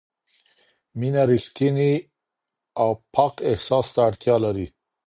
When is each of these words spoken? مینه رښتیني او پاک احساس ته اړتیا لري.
مینه 0.99 1.21
رښتیني 1.31 1.93
او 2.81 2.89
پاک 3.13 3.35
احساس 3.51 3.87
ته 3.93 3.99
اړتیا 4.07 4.35
لري. 4.45 4.67